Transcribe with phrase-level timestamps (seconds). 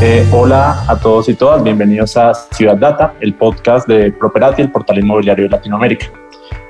[0.00, 4.70] Eh, hola a todos y todas, bienvenidos a Ciudad Data, el podcast de Properati, el
[4.70, 6.06] portal inmobiliario de Latinoamérica.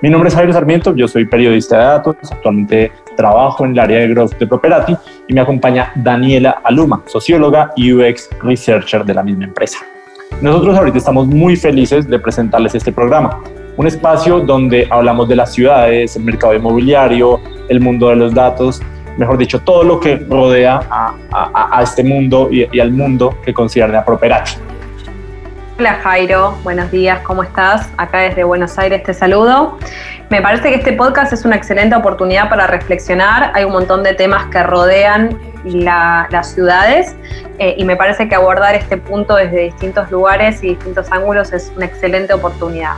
[0.02, 3.98] Mi nombre es Javier Sarmiento, yo soy periodista de datos, actualmente trabajo en el área
[4.00, 4.96] de growth de Properati
[5.28, 9.78] y me acompaña Daniela Aluma, socióloga y UX researcher de la misma empresa.
[10.40, 13.40] Nosotros ahorita estamos muy felices de presentarles este programa,
[13.76, 18.80] un espacio donde hablamos de las ciudades, el mercado inmobiliario, el mundo de los datos
[19.18, 24.04] mejor dicho, todo lo que rodea a, este mundo y, al mundo que concierne a.
[25.78, 27.88] Hola Jairo, buenos días, ¿cómo estás?
[27.96, 29.76] Acá desde Buenos Aires te saludo.
[30.30, 33.50] Me parece que este podcast es una excelente oportunidad para reflexionar.
[33.54, 37.16] Hay un montón de temas que rodean las ciudades
[37.58, 41.72] eh, y me parece que abordar este punto desde distintos lugares y distintos ángulos es
[41.76, 42.94] una excelente oportunidad.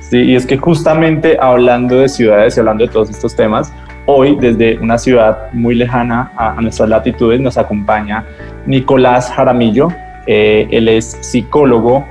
[0.00, 3.72] Sí, y es que justamente hablando de ciudades y hablando de todos estos temas,
[4.08, 8.24] Hoy, desde una ciudad muy lejana a, nuestras latitudes, nos acompaña
[8.64, 9.88] Nicolás Jaramillo.
[10.28, 12.04] Eh, él es psicólogo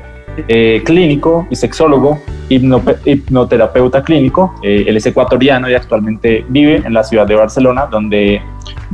[0.50, 2.20] eh, clínico y sexólogo,
[2.50, 4.54] hipnoterapeuta clínico.
[4.62, 8.42] Eh, él es ecuatoriano y actualmente vive en la ciudad de Barcelona, donde,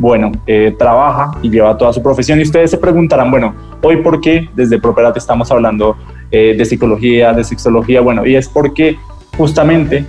[0.01, 0.31] bueno,
[0.77, 2.39] trabaja y lleva toda su profesión.
[2.39, 5.95] Y ustedes se preguntarán, bueno, hoy por qué desde Properate estamos hablando
[6.31, 8.01] de psicología, de sexología.
[8.01, 8.97] Bueno, y es porque
[9.37, 10.05] justamente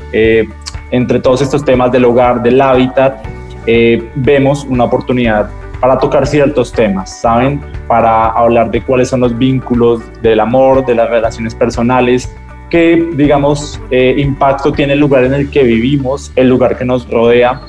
[0.92, 3.24] entre todos estos temas del hogar, del hábitat,
[3.66, 7.60] eh, vemos una oportunidad para tocar ciertos temas, ¿saben?
[7.88, 12.32] Para hablar de cuáles son los vínculos del amor, de las relaciones personales,
[12.70, 17.08] qué, digamos, eh, impacto tiene el lugar en el que vivimos, el lugar que nos
[17.10, 17.62] rodea.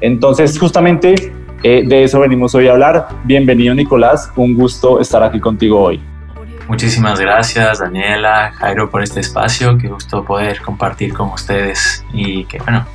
[0.00, 3.08] Entonces, justamente eh, de eso venimos hoy a hablar.
[3.24, 4.30] Bienvenido, Nicolás.
[4.36, 6.00] Un gusto estar aquí contigo hoy.
[6.68, 12.58] Muchísimas gracias Daniela, Jairo por este espacio, qué gusto poder compartir con ustedes y que
[12.58, 12.86] bueno,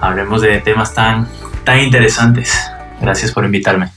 [0.00, 1.26] hablemos de temas tan,
[1.64, 2.70] tan interesantes.
[3.00, 3.88] Gracias por invitarme.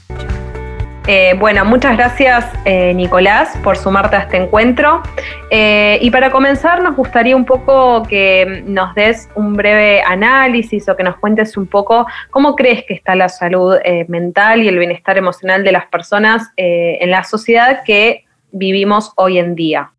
[1.08, 5.02] Eh, bueno, muchas gracias eh, Nicolás por sumarte a este encuentro.
[5.50, 10.96] Eh, y para comenzar nos gustaría un poco que nos des un breve análisis o
[10.96, 13.76] que nos cuentes un poco cómo crees que está la salud
[14.08, 19.54] mental y el bienestar emocional de las personas en la sociedad que vivimos hoy en
[19.54, 19.92] día?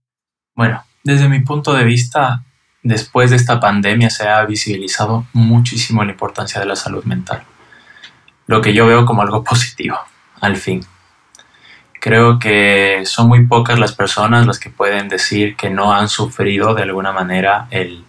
[0.56, 2.44] Bueno, desde mi punto de vista,
[2.84, 7.44] después de esta pandemia se ha visibilizado muchísimo la importancia de la salud mental,
[8.46, 9.98] lo que yo veo como algo positivo,
[10.42, 10.82] al fin.
[12.08, 16.74] Creo que son muy pocas las personas las que pueden decir que no han sufrido
[16.74, 18.06] de alguna manera el,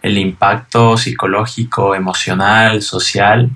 [0.00, 3.50] el impacto psicológico, emocional, social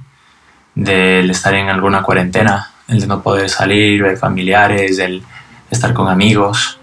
[0.75, 5.23] del estar en alguna cuarentena, el de no poder salir, ver familiares, el
[5.71, 6.79] estar con amigos,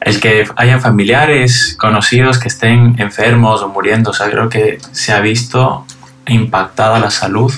[0.00, 5.12] el que haya familiares, conocidos que estén enfermos o muriendo, o sea, creo que se
[5.12, 5.84] ha visto
[6.26, 7.52] impactada la salud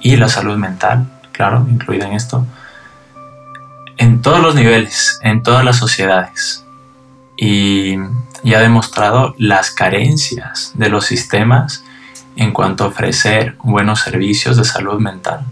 [0.00, 2.46] y la salud mental, claro, incluida en esto,
[3.96, 6.64] en todos los niveles, en todas las sociedades.
[7.36, 7.96] Y,
[8.42, 11.84] y ha demostrado las carencias de los sistemas
[12.36, 15.44] en cuanto a ofrecer buenos servicios de salud mental.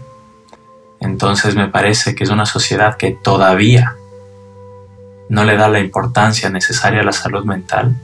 [0.99, 3.95] Entonces me parece que es una sociedad que todavía
[5.29, 7.95] no le da la importancia necesaria a la salud mental,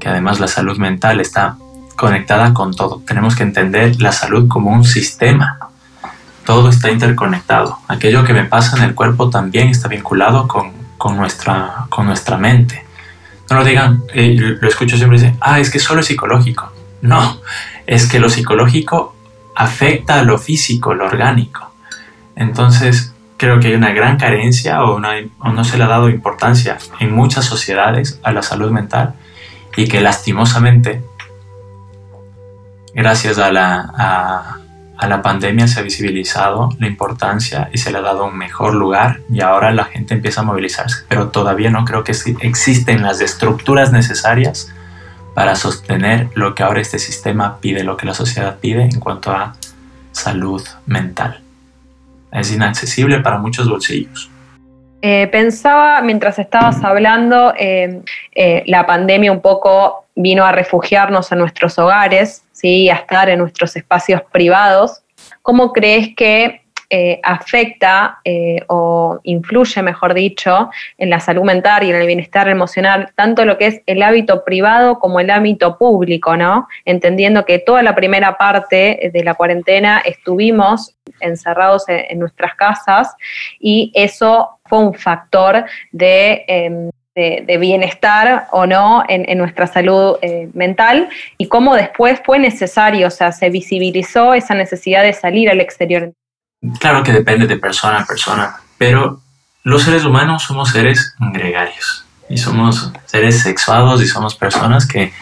[0.00, 1.56] que además la salud mental está
[1.96, 3.02] conectada con todo.
[3.06, 5.70] Tenemos que entender la salud como un sistema.
[6.46, 7.80] Todo está interconectado.
[7.88, 10.72] Aquello que me pasa en el cuerpo también está vinculado con,
[11.16, 12.86] nuestra, con nuestra mente.
[13.50, 16.72] No lo digan, eh, lo escucho siempre decir, ah, es que solo es psicológico.
[17.02, 17.40] No,
[17.86, 19.14] es que lo psicológico
[19.54, 21.72] afecta a lo físico, lo orgánico.
[22.36, 27.12] Entonces, creo que hay una gran carencia o, no se le ha dado importancia en
[27.12, 29.14] muchas sociedades a la salud mental
[29.76, 31.02] y que lastimosamente,
[32.94, 34.58] gracias a la, a,
[35.02, 39.20] la pandemia, se ha visibilizado la importancia y se le ha dado un mejor lugar
[39.30, 43.92] y ahora la gente empieza a movilizarse, pero todavía no creo que existen las estructuras
[43.92, 44.72] necesarias
[45.34, 49.32] para sostener lo que ahora este sistema pide, lo que la sociedad pide en cuanto
[49.32, 49.54] a
[50.12, 51.40] salud mental
[52.32, 54.30] es inaccesible para muchos bolsillos.
[55.02, 58.02] Eh, pensaba mientras estabas hablando, eh,
[58.34, 62.90] eh, la pandemia un poco vino a refugiarnos en nuestros hogares, ¿sí?
[62.90, 65.02] a estar en nuestros espacios privados.
[65.42, 71.90] ¿Cómo crees que eh, afecta eh, o influye, mejor dicho, en la salud mental y
[71.90, 76.36] en el bienestar emocional, tanto lo que es el hábito privado como el ámbito público,
[76.36, 76.68] ¿no?
[76.84, 83.16] Entendiendo que toda la primera parte de la cuarentena estuvimos encerrados en, nuestras casas
[83.58, 90.50] y eso fue un factor de em, de, bienestar o no en, nuestra salud eh,
[90.52, 91.08] mental
[91.38, 96.12] y cómo después fue necesario, o sea, se visibilizó esa necesidad de salir al exterior.
[96.78, 99.20] Claro que depende de persona a persona, pero
[99.62, 105.12] los seres humanos somos seres gregarios y somos seres sexuados y somos personas que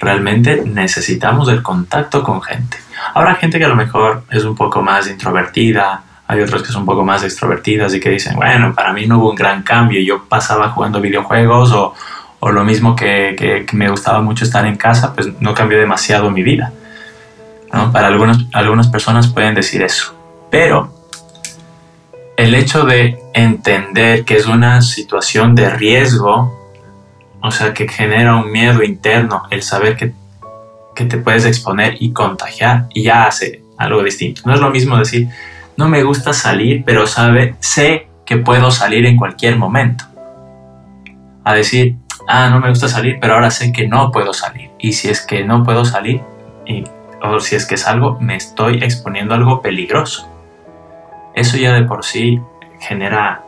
[0.00, 2.76] realmente necesitamos el contacto con gente.
[3.14, 6.82] Habrá gente que a lo mejor es un poco más introvertida, hay otros que son
[6.82, 9.98] un poco más extrovertidas y que dicen, bueno, para mí no hubo un gran cambio,
[10.00, 11.94] yo pasaba jugando videojuegos o,
[12.40, 13.34] o lo mismo que,
[13.66, 16.70] que, me gustaba mucho estar en casa, pues no cambió demasiado mi vida.
[17.72, 17.90] ¿no?
[17.92, 20.14] Para algunas, algunas personas pueden decir eso,
[20.50, 20.92] pero
[22.36, 26.54] el hecho de entender que es una situación de riesgo,
[27.40, 30.12] o sea, que genera un miedo interno, el saber que,
[30.94, 34.42] que te puedes exponer y contagiar, y ya hace algo distinto.
[34.44, 35.28] No es lo mismo decir,
[35.78, 40.04] no me gusta salir, pero sabe, sé que puedo salir en cualquier momento.
[41.44, 41.96] A decir,
[42.26, 44.70] ah, no me gusta salir, pero ahora sé que no puedo salir.
[44.80, 46.20] Y si es que no puedo salir,
[47.22, 50.28] o si es que salgo, me estoy exponiendo a algo peligroso.
[51.36, 52.40] Eso ya de por sí
[52.80, 53.44] genera,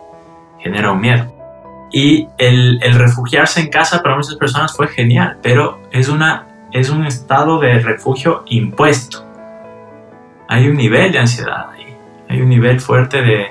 [0.60, 1.34] genera un miedo.
[1.90, 6.90] Y el, el refugiarse en casa para muchas personas fue genial, pero es, una, es
[6.90, 9.26] un estado de refugio impuesto.
[10.46, 11.70] Hay un nivel de ansiedad
[12.30, 13.50] hay un nivel fuerte de,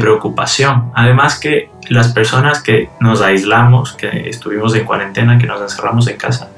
[0.00, 0.90] preocupación.
[0.94, 6.16] Además que las personas que nos aislamos, que estuvimos en cuarentena, que nos encerramos en
[6.16, 6.50] casa,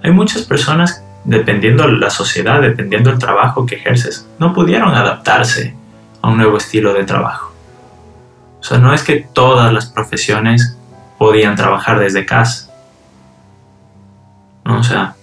[0.00, 5.74] hay muchas personas, dependiendo la sociedad, dependiendo el trabajo que ejerces, no pudieron adaptarse
[6.20, 7.52] a un nuevo estilo de trabajo.
[8.60, 10.76] O sea, no es que todas las profesiones
[11.18, 12.70] podían trabajar desde casa.
[14.64, 14.78] ¿no?
[14.78, 15.16] O sea,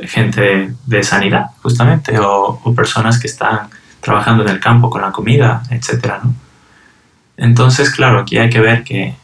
[0.00, 3.70] gente de, sanidad, justamente, o, o personas que están
[4.00, 6.34] trabajando en el campo con la comida, etcétera, ¿no?
[7.36, 9.14] Entonces, claro, aquí hay que ver que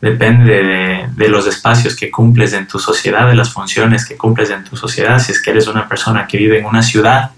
[0.00, 4.62] depende de, los espacios que cumples en tu sociedad, de las funciones que cumples en
[4.62, 7.32] tu sociedad, si es que eres una persona que vive en una ciudad,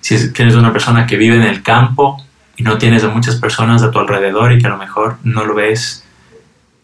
[0.00, 2.20] si es que eres una persona que vive en el campo
[2.56, 5.44] y no tienes a muchas personas a tu alrededor y que a lo mejor no
[5.44, 6.04] lo ves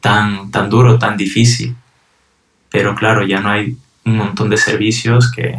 [0.00, 1.74] tan, tan duro, tan difícil.
[2.70, 5.58] Pero claro, ya no hay un montón de servicios que,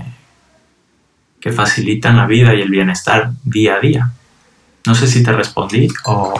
[1.40, 4.12] que facilitan la vida y el bienestar día a día.
[4.86, 6.34] No sé si te respondí o,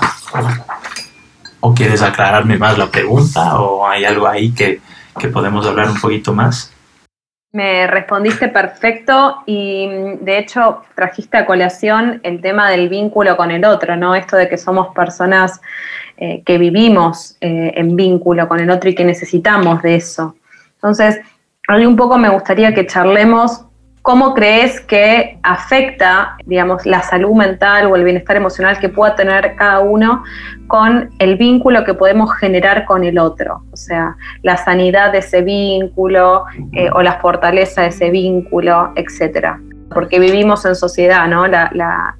[1.60, 4.82] o quieres aclararme más la pregunta o hay algo ahí que,
[5.20, 6.74] que podemos hablar un poquito más.
[7.52, 9.90] Me respondiste perfecto y
[10.22, 14.14] de hecho trajiste a colación el tema del vínculo con el otro, ¿no?
[14.14, 15.60] Esto de que somos personas
[16.18, 20.36] eh, que vivimos eh, en vínculo con el otro y que necesitamos de eso.
[20.76, 21.20] Entonces,
[21.68, 23.66] a mí un poco me gustaría que charlemos
[24.10, 29.56] ¿Cómo crees que afecta, digamos, la salud mental o el bienestar emocional que pueda tener
[29.56, 30.24] cada uno
[30.66, 33.62] con el vínculo que podemos generar con el otro?
[33.72, 39.62] O sea, la sanidad de ese vínculo eh, o la fortaleza de ese vínculo, etcétera.
[39.94, 41.46] Porque vivimos en sociedad, ¿no?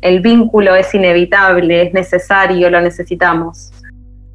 [0.02, 3.72] el vínculo es inevitable, es necesario, lo necesitamos.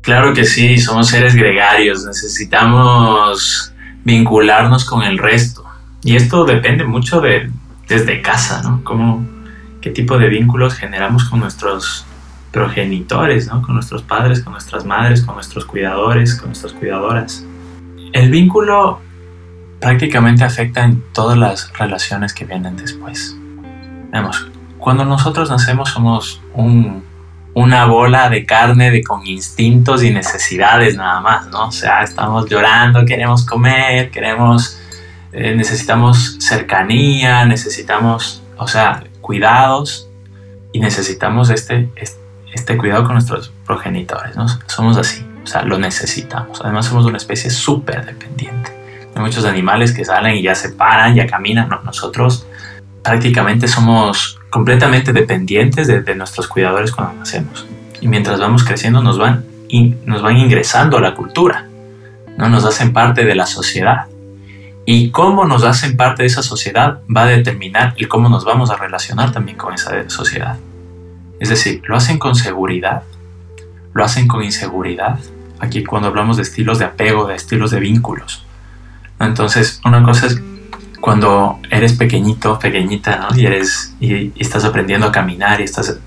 [0.01, 3.73] Claro que sí, somos seres gregarios, necesitamos
[4.03, 5.64] vincularnos con el resto
[6.05, 7.51] y esto depende mucho de
[7.89, 8.83] desde casa, ¿no?
[8.85, 9.27] Cómo,
[9.81, 12.07] qué tipo de vínculos generamos con nuestros
[12.53, 13.63] progenitores, ¿no?
[13.63, 17.45] Con nuestros padres, con nuestras madres, con nuestros cuidadores, con nuestras cuidadoras.
[18.13, 19.01] El vínculo
[19.81, 23.37] prácticamente afecta en todas las relaciones que vienen después.
[24.13, 24.47] Vemos,
[24.79, 27.03] cuando nosotros nacemos somos un,
[27.55, 31.69] una bola de carne de, con instintos y necesidades nada más, ¿no?
[31.69, 34.81] O sea, estamos llorando, queremos comer, queremos
[35.35, 40.09] eh, necesitamos cercanía, necesitamos, o sea, cuidados
[40.73, 41.89] y necesitamos este,
[42.53, 44.47] este, cuidado con nuestros progenitores, ¿no?
[44.67, 46.61] Somos así, o sea, lo necesitamos.
[46.63, 48.71] Además somos una especie súper dependiente.
[49.13, 52.47] Hay muchos animales que salen y ya se paran, ya caminan, nosotros
[53.03, 57.67] prácticamente somos completamente dependientes de, nuestros cuidadores cuando nacemos.
[58.01, 59.45] Y mientras vamos creciendo nos van,
[60.05, 61.67] nos van ingresando a la cultura,
[62.37, 62.49] ¿no?
[62.49, 64.07] nos hacen parte de la sociedad.
[64.87, 68.71] Y cómo nos hacen parte de esa sociedad va a determinar el cómo nos vamos
[68.71, 70.59] a relacionar también con esa sociedad.
[71.41, 73.03] Es decir, lo hacen con seguridad,
[73.95, 75.19] lo hacen con inseguridad.
[75.59, 78.45] Aquí cuando hablamos de estilos de apego, de estilos de vínculos.
[79.19, 80.41] Entonces, una cosa es
[81.01, 83.37] cuando eres pequeñito, pequeñita, ¿no?
[83.37, 85.99] Y, eres, y, estás aprendiendo a caminar y estás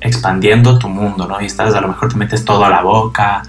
[0.00, 1.40] expandiendo tu mundo, ¿no?
[1.40, 3.42] Y estás, a lo mejor te metes todo a la boca,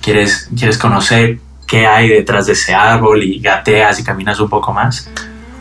[0.00, 4.72] quieres, quieres conocer qué hay detrás de ese árbol y gateas y caminas un poco
[4.72, 5.08] más.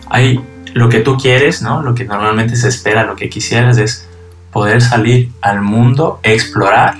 [0.09, 0.39] Hay
[0.73, 1.83] lo que tú quieres, ¿no?
[1.83, 4.07] Lo que normalmente se espera, lo que quisieras es
[4.51, 6.95] poder salir al mundo, explorar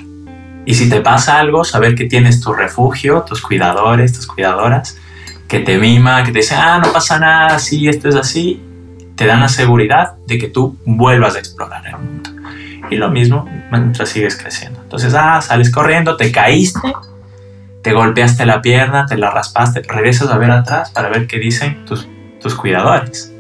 [0.66, 4.98] Y si te pasa algo, saber que tienes tu refugio, tus cuidadores, tus cuidadoras,
[5.48, 8.62] que te mima, que te dicen, ah, no pasa nada, sí, esto es así,
[9.16, 12.32] te dan la seguridad de que tú vuelvas a explorar el mundo.
[12.90, 14.82] Y lo mismo mientras sigues creciendo.
[14.82, 16.94] Entonces, ah, sales corriendo, te caíste,
[17.88, 21.86] te golpeaste la pierna, te la raspaste, regresas a ver atrás para ver qué dicen
[21.86, 22.06] tus,
[22.42, 23.34] tus cuidadores.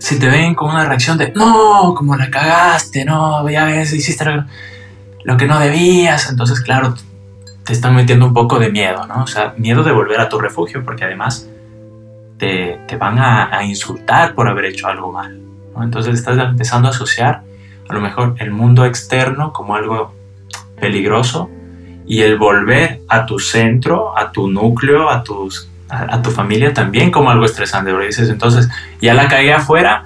[0.00, 4.24] Si te ven con una reacción de, no, como la cagaste, no, ya ves, hiciste
[5.22, 6.96] lo, que no debías, entonces, claro,
[7.64, 9.22] te están metiendo un poco de miedo, ¿no?
[9.22, 11.48] O sea, miedo de volver a tu refugio, porque además
[12.38, 15.40] te, te van a, insultar por haber hecho algo mal.
[15.80, 17.44] Entonces estás empezando a asociar
[17.88, 20.12] a lo mejor el mundo externo como algo
[20.80, 21.48] peligroso
[22.06, 27.10] y el volver a tu centro, a tu núcleo, a, tus, a, tu familia también
[27.10, 27.90] como algo estresante.
[27.90, 28.68] Porque dices, entonces,
[29.00, 30.04] ya la caí afuera,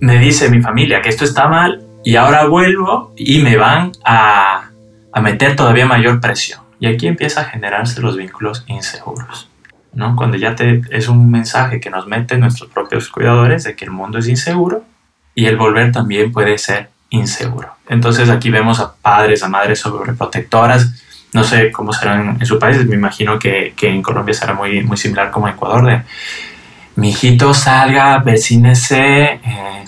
[0.00, 4.70] me dice mi familia que esto está mal y ahora vuelvo y me van a,
[5.12, 6.60] a meter todavía mayor presión.
[6.78, 9.50] Y aquí empieza a generarse los vínculos inseguros.
[9.92, 10.16] ¿no?
[10.16, 13.90] Cuando ya te, es un mensaje que nos meten nuestros propios cuidadores de que el
[13.90, 14.84] mundo es inseguro
[15.34, 17.74] y el volver también puede ser inseguro.
[17.88, 21.02] Entonces aquí vemos a padres, a madres sobreprotectoras,
[21.32, 24.82] no sé cómo serán en su país, me imagino que, que en Colombia será muy,
[24.82, 26.02] muy similar como en Ecuador, de
[26.96, 29.84] mi hijito salga, vecínese, eh,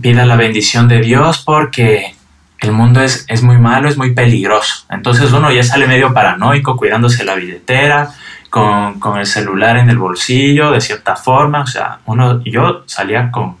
[0.00, 2.14] pida la bendición de Dios porque
[2.58, 4.84] el mundo es, es muy malo, es muy peligroso.
[4.90, 8.10] Entonces uno ya sale medio paranoico, cuidándose la billetera,
[8.50, 11.62] con, con, el celular en el bolsillo, de cierta forma.
[11.62, 13.56] O sea, uno, yo salía con,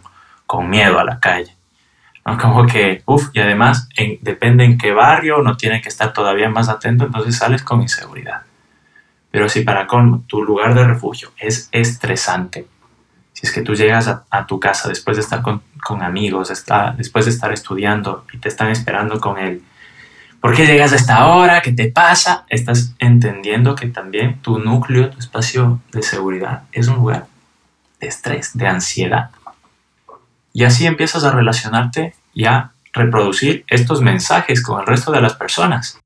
[0.46, 1.56] con miedo a la calle.
[2.26, 2.38] ¿No?
[2.40, 3.88] Como que, uff, y además
[4.20, 8.42] depende en qué barrio, uno tiene que estar todavía más atento, entonces sales con inseguridad.
[9.30, 12.66] Pero si para colmo tu lugar de refugio es estresante,
[13.32, 15.62] si es que tú llegas a, tu casa después de estar con,
[16.02, 19.62] amigos, está, después de estar estudiando y te están esperando con el
[20.42, 21.62] ¿Por qué llegas a esta hora?
[21.62, 22.46] ¿Qué te pasa?
[22.48, 27.26] Estás entendiendo que también tu núcleo, tu espacio de seguridad es un lugar
[28.00, 29.30] de estrés, de ansiedad.
[30.52, 35.34] Y así empiezas a relacionarte y a reproducir estos mensajes con el resto de las
[35.34, 35.98] personas.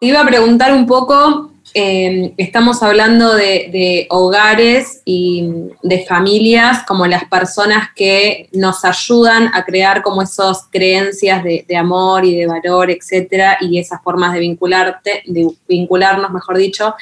[0.00, 5.50] Iba a preguntar un poco eh, estamos hablando de, hogares y
[5.82, 12.24] de familias como las personas que nos ayudan a crear como esas creencias de, amor
[12.24, 16.94] y de valor, etcétera, y esas formas de vincularte, de vincularnos, mejor dicho.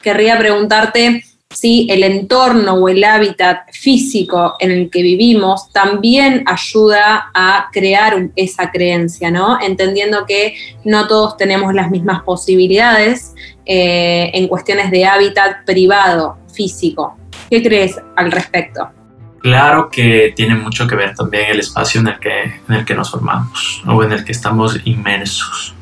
[0.00, 7.30] Querría preguntarte si el entorno o el hábitat físico en el que vivimos también ayuda
[7.34, 9.58] a crear esa creencia, ¿no?
[9.60, 10.54] Entendiendo que
[10.84, 17.16] no todos tenemos las mismas posibilidades eh, en cuestiones de hábitat privado, físico.
[17.50, 18.88] ¿Qué crees al respecto?
[19.40, 22.94] Claro que tiene mucho que ver también el espacio en el que, en el que
[22.94, 25.74] nos formamos o en el que estamos inmersos.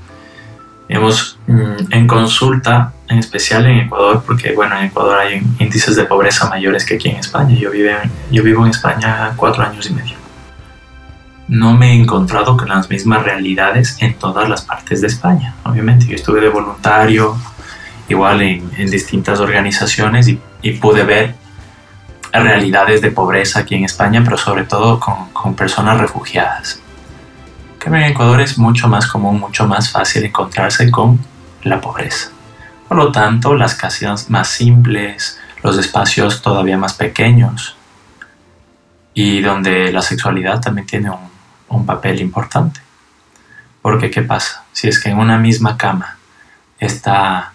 [0.92, 6.02] Hemos mm, en consulta, en especial en Ecuador, porque bueno, en Ecuador hay índices de
[6.02, 7.54] pobreza mayores que aquí en España.
[7.54, 7.96] Yo, vive,
[8.32, 10.16] yo vivo en España cuatro años y medio.
[11.46, 15.54] No me he encontrado con las mismas realidades en todas las partes de España.
[15.62, 17.36] Obviamente, yo estuve de voluntario,
[18.08, 21.36] igual en, en distintas organizaciones y, y, pude ver
[22.32, 26.80] realidades de pobreza aquí en España, pero sobre todo con, con personas refugiadas.
[27.80, 31.18] Que en Ecuador es mucho más común, mucho más fácil encontrarse con
[31.62, 32.30] la pobreza.
[32.86, 37.76] Por lo tanto, las casas más simples, los espacios todavía más pequeños
[39.14, 41.30] y donde la sexualidad también tiene un,
[41.68, 42.80] un papel importante.
[43.82, 44.64] Porque ¿qué pasa?
[44.72, 46.18] Si es que en una misma cama
[46.78, 47.54] está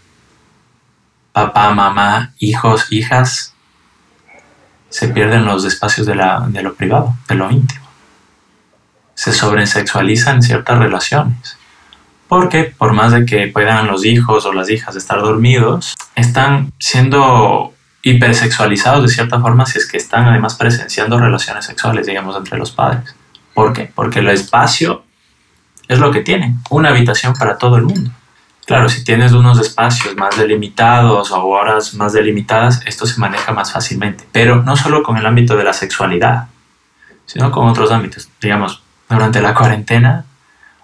[1.31, 3.53] papá, mamá, hijos, hijas,
[4.89, 7.84] se pierden los espacios de, la, de lo privado, de lo íntimo.
[9.25, 11.57] Se sobresexualizan ciertas relaciones.
[12.27, 17.73] Porque por más de que puedan los hijos o las hijas estar dormidos, están siendo
[18.03, 22.69] hipersexualizados de cierta forma si es que están además presenciando relaciones sexuales, digamos, entre los
[22.69, 23.15] padres.
[23.55, 23.91] ¿Por qué?
[23.95, 25.01] Porque el espacio
[25.87, 28.11] es lo que tienen, una habitación para todo el mundo.
[28.67, 33.71] Claro, si tienes unos espacios más delimitados o horas más delimitadas, esto se maneja más
[33.71, 34.23] fácilmente.
[34.31, 36.49] Pero no solo con el ámbito de la sexualidad,
[37.25, 38.29] sino con otros ámbitos.
[38.39, 38.84] Digamos,
[39.15, 40.25] durante la cuarentena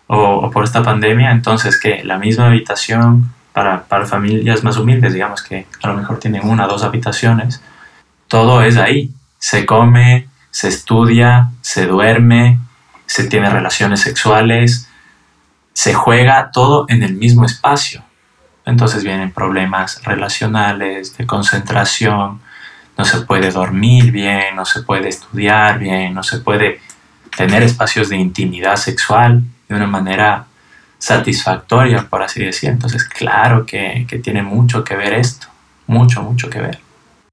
[0.08, 5.42] o, por esta pandemia, entonces que la misma habitación para, para familias más humildes, digamos
[5.42, 7.62] que a lo mejor tienen una o dos habitaciones,
[8.28, 9.12] todo es ahí.
[9.40, 12.60] Se come, se estudia, se duerme,
[13.06, 14.90] se tiene relaciones sexuales,
[15.74, 18.04] se juega todo en el mismo espacio.
[18.66, 22.42] Entonces vienen problemas relacionales, de concentración,
[22.98, 26.80] no se puede dormir bien, no se puede estudiar bien, no se puede
[27.36, 30.46] tener espacios de intimidad sexual de una manera
[30.98, 32.70] satisfactoria, por así decir.
[32.70, 35.48] Entonces, claro que, que tiene mucho que ver esto,
[35.88, 36.80] mucho, mucho que ver.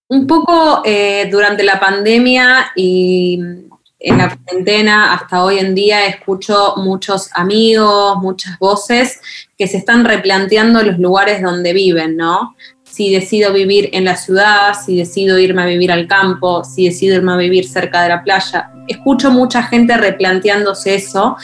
[0.08, 3.38] Un poco eh, durante la pandemia y
[4.00, 9.20] en la cuarentena hasta hoy en día escucho muchos amigos, muchas voces
[9.56, 12.54] que se están replanteando los lugares donde viven, ¿no?
[12.98, 17.14] Si decido vivir en la ciudad, si decido irme a vivir al campo, si decido
[17.14, 18.72] irme a vivir cerca de la playa.
[18.88, 21.36] Escucho mucha gente replanteándose eso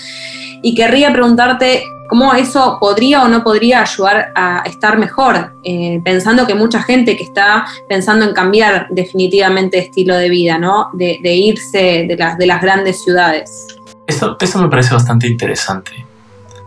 [0.63, 6.45] y querría preguntarte cómo eso podría o no podría ayudar a estar mejor, eh, pensando
[6.45, 10.91] que mucha gente que está pensando en cambiar definitivamente estilo de vida, ¿no?
[10.93, 13.69] De, irse de las, de las grandes ciudades.
[14.09, 16.05] Esto, esto me parece bastante interesante,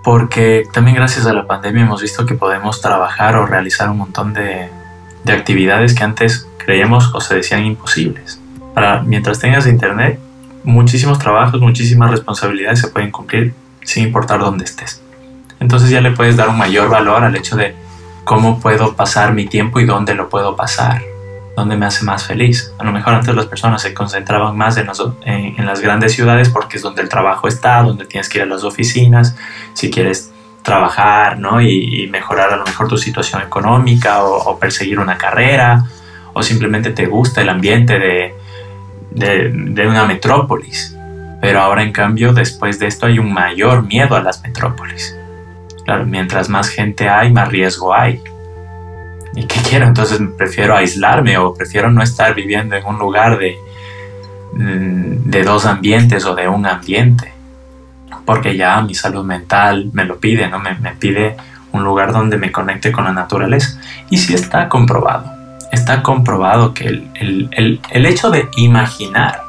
[0.02, 4.32] porque también gracias a la pandemia hemos visto que podemos trabajar o realizar un montón
[4.32, 4.70] de,
[5.28, 8.40] de actividades que antes creíamos o se decían imposibles.
[8.74, 10.20] Para, mientras tengas internet,
[10.64, 13.54] muchísimos trabajos, muchísimas responsabilidades se pueden cumplir
[13.84, 15.02] sin importar dónde estés.
[15.60, 17.76] Entonces ya le puedes dar un mayor valor al hecho de
[18.24, 21.02] cómo puedo pasar mi tiempo y dónde lo puedo pasar,
[21.56, 22.74] dónde me hace más feliz.
[22.78, 24.90] A lo mejor antes las personas se concentraban más en,
[25.26, 28.48] en, las grandes ciudades porque es donde el trabajo está, donde tienes que ir a
[28.48, 29.36] las oficinas,
[29.74, 30.32] si quieres
[30.68, 31.62] trabajar ¿no?
[31.62, 35.86] y, mejorar a lo mejor tu situación económica o, perseguir una carrera
[36.34, 38.36] o simplemente te gusta el ambiente de,
[39.12, 40.94] de, de una metrópolis.
[41.40, 45.16] Pero ahora en cambio después de esto hay un mayor miedo a las metrópolis
[45.86, 48.22] Claro, mientras más gente hay, más riesgo hay.
[49.36, 49.86] ¿Y qué quiero?
[49.88, 53.56] Entonces prefiero aislarme o prefiero no estar viviendo en un lugar de,
[54.52, 57.37] mm, de dos ambientes o de un ambiente.
[58.28, 60.60] Porque ya mi salud mental me lo pide, ¿no?
[60.60, 61.36] Me, pide
[61.72, 63.82] un lugar donde me conecte con la naturaleza.
[64.12, 65.32] Y sí está comprobado.
[65.72, 69.42] Está comprobado que el, el hecho de imaginar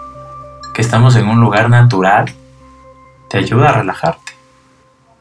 [0.72, 2.32] que estamos en un lugar natural
[3.28, 4.32] te ayuda a relajarte.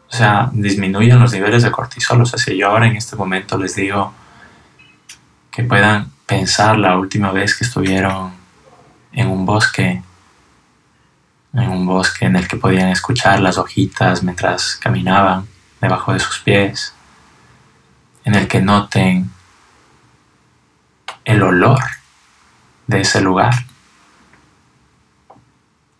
[0.10, 2.22] O sea, disminuyen los niveles de cortisol.
[2.22, 4.14] O sea, si yo ahora en este momento les digo
[5.52, 8.32] que puedan pensar la última vez que estuvieron
[9.12, 10.02] en un bosque,
[11.54, 15.48] en un bosque en el que podían escuchar las hojitas mientras caminaban
[15.82, 16.94] debajo de sus pies,
[18.24, 19.32] en el que noten
[21.26, 21.82] el olor
[22.88, 23.54] de ese lugar,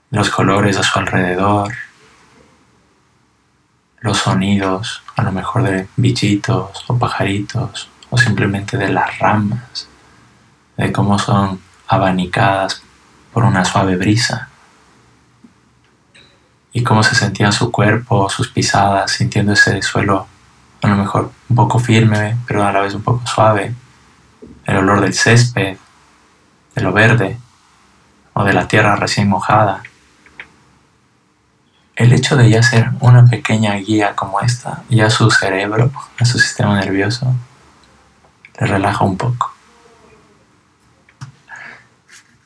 [0.10, 1.74] los colores a su alrededor,
[4.00, 9.88] los sonidos, a lo mejor de bichitos o pajaritos, o simplemente de las ramas,
[10.78, 12.82] de cómo son abanicadas
[13.34, 14.50] por una suave brisa,
[16.74, 20.28] y cómo se sentía su cuerpo, sus pisadas, sintiendo ese suelo
[20.82, 23.74] a lo mejor un poco firme, pero a la vez un poco suave,
[24.66, 25.78] el olor del césped,
[26.76, 27.38] de lo verde,
[28.34, 29.82] o de la tierra recién mojada.
[31.96, 36.38] El hecho de ya ser una pequeña guía como esta, ya su cerebro, a su
[36.38, 37.34] sistema nervioso,
[38.60, 39.54] le relaja un poco.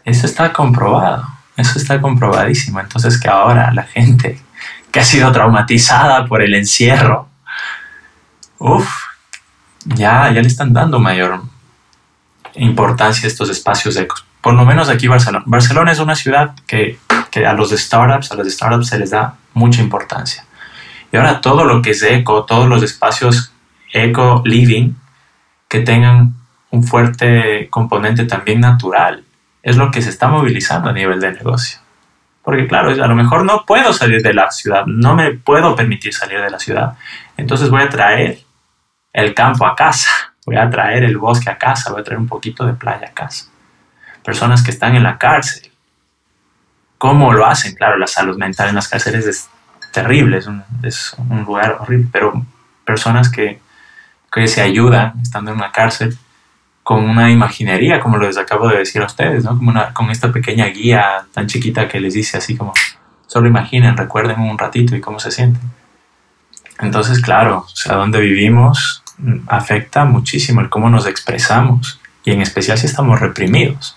[0.05, 2.79] Eso está comprobado, eso está comprobadísimo.
[2.79, 4.39] Entonces que ahora la gente
[4.91, 7.29] que ha sido traumatizada por el encierro,
[8.57, 8.89] uff,
[9.85, 11.41] ya, ya le están dando mayor
[12.55, 14.25] importancia a estos espacios ecos.
[14.41, 15.43] Por lo menos aquí Barcelona.
[15.47, 19.35] Barcelona es una ciudad que, que a los startups, a las startups se les da
[19.53, 20.45] mucha importancia.
[21.11, 23.51] Y ahora todo lo que es eco, todos los espacios
[23.93, 24.93] eco living
[25.67, 26.35] que tengan
[26.69, 29.23] un fuerte componente también natural,
[29.63, 31.79] es lo que se está movilizando a nivel de negocio.
[32.43, 36.13] Porque claro, a lo mejor no puedo salir de la ciudad, no me puedo permitir
[36.13, 36.97] salir de la ciudad.
[37.37, 38.39] Entonces voy a traer
[39.13, 42.27] el campo a casa, voy a traer el bosque a casa, voy a traer un
[42.27, 43.45] poquito de playa a casa.
[44.23, 45.71] Personas que están en la cárcel,
[47.01, 47.73] ¿Cómo lo hacen?
[47.73, 49.49] Claro, la salud mental en las cárceles es
[49.91, 50.37] terrible,
[50.83, 52.45] es un, lugar horrible, pero
[52.85, 53.59] personas que,
[54.31, 56.15] que, se ayudan estando en una cárcel
[56.83, 59.59] con una imaginería, como les acabo de decir a ustedes, ¿no?
[59.93, 62.73] Con esta pequeña guía tan chiquita que les dice así como,
[63.27, 65.61] solo imaginen, recuerden un ratito y cómo se sienten.
[66.79, 69.03] Entonces, claro, o sea, donde vivimos
[69.47, 73.95] afecta muchísimo el cómo nos expresamos y en especial si estamos reprimidos.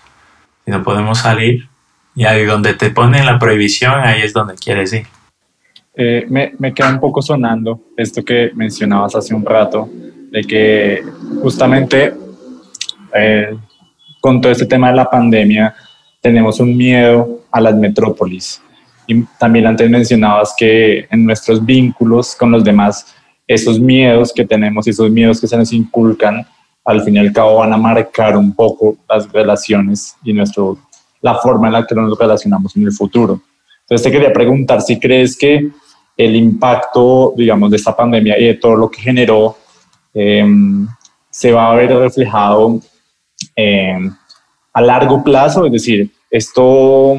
[0.63, 1.67] Si no podemos salir,
[2.15, 5.07] y ahí donde te ponen la prohibición, ahí es donde quieres ir.
[5.95, 9.89] Eh, me, me, queda un poco sonando esto que mencionabas hace un rato,
[10.31, 11.03] de que
[11.41, 12.13] justamente
[13.15, 13.57] eh,
[14.21, 15.73] con todo este tema de la pandemia
[16.21, 18.61] tenemos un miedo a las metrópolis.
[19.07, 23.15] Y también antes mencionabas que en nuestros vínculos con los demás,
[23.47, 26.45] esos miedos que tenemos, esos miedos que se nos inculcan,
[26.83, 30.77] al fin y al cabo van a marcar un poco las relaciones y nuestro
[31.21, 33.41] la forma en la que nos relacionamos en el futuro.
[33.81, 35.69] Entonces te quería preguntar si crees que
[36.17, 39.57] el impacto, digamos, de esta pandemia y de todo lo que generó
[40.13, 40.87] em,
[41.29, 42.79] se va a ver reflejado
[43.55, 44.11] em,
[44.73, 47.17] a largo plazo, es decir, esto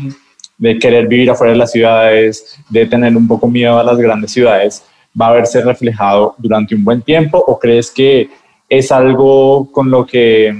[0.59, 4.33] de querer vivir afuera de las ciudades, de tener un poco miedo a las grandes
[4.33, 4.85] ciudades,
[5.19, 8.31] va a verse reflejado durante un buen tiempo o crees que
[8.69, 10.55] es algo con lo que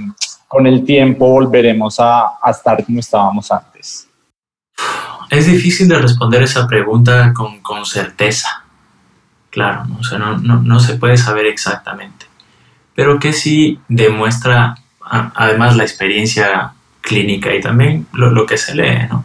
[0.47, 4.07] con el tiempo volveremos a, estar como estábamos antes?
[5.29, 8.63] Es difícil de responder esa pregunta con, certeza.
[9.49, 9.85] Claro.
[9.99, 12.27] O sea, no, se puede saber exactamente.
[12.95, 14.75] Pero que sí demuestra,
[15.09, 19.23] además, la experiencia clínica y también lo, lo que se lee, ¿no?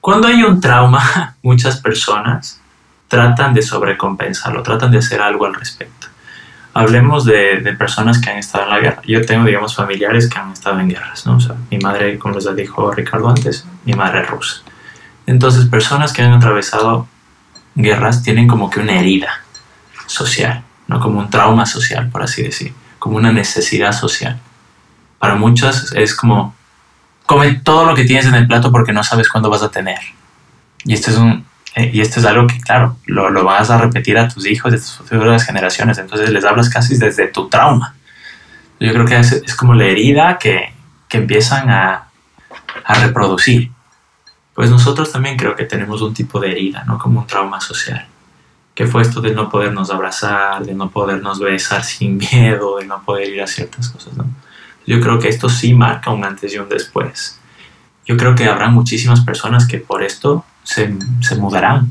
[0.00, 2.60] Cuando hay un trauma, muchas personas
[3.08, 6.06] tratan de sobrecompensarlo, tratan de hacer algo al respecto.
[6.74, 9.02] Hablemos de, de, personas que han estado en la guerra.
[9.06, 11.36] Yo tengo, digamos, familiares que han estado en guerras, ¿no?
[11.36, 14.62] O sea, mi madre, como les dijo Ricardo antes, mi madre es rusa.
[15.26, 17.08] Entonces, personas que han atravesado
[17.74, 19.42] guerras tienen como que una herida
[20.06, 21.00] social, ¿no?
[21.00, 24.38] Como un trauma social, por así decir, como una necesidad social.
[25.18, 26.54] Para muchas es como,
[27.26, 29.98] come todo lo que tienes en el plato porque no sabes cuándo vas a tener.
[30.84, 33.78] Y esto es, un, eh, y esto es algo que, claro, lo, lo, vas a
[33.78, 35.98] repetir a tus hijos, de tus futuras generaciones.
[35.98, 37.94] Entonces les hablas casi desde tu trauma.
[38.80, 40.72] Yo creo que es, es como la herida que,
[41.08, 42.08] que empiezan a,
[42.84, 43.72] a reproducir
[44.58, 46.98] pues nosotros también creo que tenemos un tipo de herida, ¿no?
[46.98, 48.04] Como un trauma social,
[48.74, 53.00] que fue esto de no podernos abrazar, de no podernos besar sin miedo, de no
[53.04, 54.24] poder ir a ciertas cosas, ¿no?
[54.88, 57.38] Yo creo que esto sí marca un antes y un después.
[58.06, 61.90] Yo creo que habrá muchísimas personas que por esto se, se mudarán,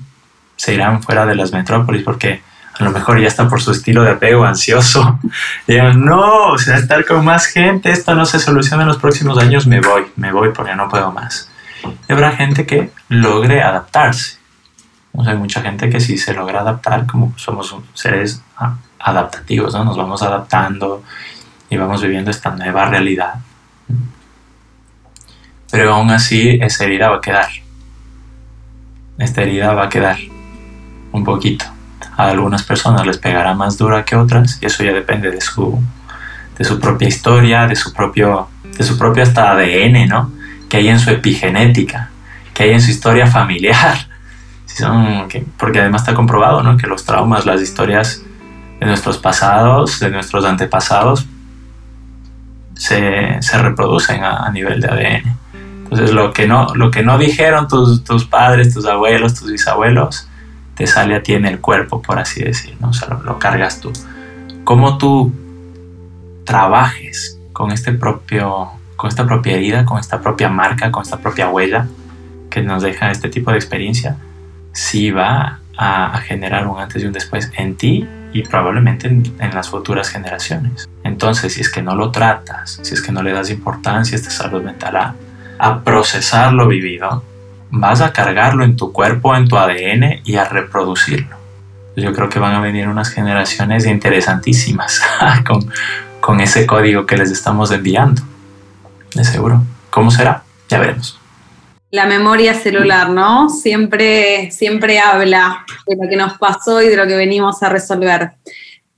[0.55, 2.41] se irán fuera de las metrópolis porque
[2.79, 5.19] a lo mejor ya está por su estilo de apego ansioso.
[5.67, 9.37] Digan, no, o sea, estar con más gente, esto no se soluciona en los próximos
[9.37, 11.51] años, me voy, me voy porque no puedo más.
[12.09, 14.37] Y habrá gente que logre adaptarse.
[15.13, 18.41] O sea, hay mucha gente que sí se logra adaptar, como somos seres
[18.97, 19.83] adaptativos, ¿no?
[19.83, 21.03] Nos vamos adaptando
[21.69, 23.35] y vamos viviendo esta nueva realidad.
[25.71, 27.49] Pero aún así, esa herida va a quedar.
[29.17, 30.17] Esta herida va a quedar
[31.11, 31.65] un poquito.
[32.15, 35.81] A algunas personas les pegará más dura que otras y eso ya depende de su,
[36.57, 40.31] de su propia historia, de su propio, de su propio hasta ADN, ¿no?
[40.69, 42.09] que hay en su epigenética,
[42.53, 44.07] que hay en su historia familiar.
[45.57, 46.77] porque además está comprobado ¿no?
[46.77, 48.21] que los traumas, las historias
[48.79, 51.25] de nuestros pasados, de nuestros antepasados,
[52.77, 55.37] se, se reproducen a, nivel de ADN.
[55.83, 60.27] Entonces lo que no, lo que no dijeron tus, tus, padres, tus abuelos, tus bisabuelos,
[60.75, 62.89] te sale a ti en el cuerpo, por así decir, ¿no?
[62.89, 63.91] o sea, lo, lo cargas tú.
[64.63, 65.33] Cómo tú
[66.43, 71.49] trabajes con este propio con esta propia herida, con esta propia marca, con esta propia
[71.49, 71.87] huella
[72.49, 74.17] que nos deja este tipo de experiencia,
[74.73, 79.53] sí va a, generar un antes y un después en ti y probablemente en, en,
[79.53, 80.89] las futuras generaciones.
[81.03, 84.19] Entonces, si es que no lo tratas, si es que no le das importancia a
[84.19, 85.15] esta salud mental, a,
[85.59, 87.23] a procesar lo vivido,
[87.69, 91.37] vas a cargarlo en tu cuerpo, en tu ADN y a reproducirlo.
[91.95, 95.01] Yo creo que van a venir unas generaciones interesantísimas
[95.47, 95.67] con,
[96.19, 98.21] con ese código que les estamos enviando
[99.15, 99.63] de seguro.
[99.89, 100.43] ¿Cómo será?
[100.69, 101.19] Ya veremos.
[101.91, 103.49] La memoria celular, ¿no?
[103.49, 108.31] Siempre, siempre habla de lo que nos pasó y de lo que venimos a resolver.